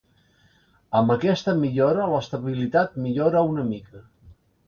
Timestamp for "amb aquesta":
0.99-1.53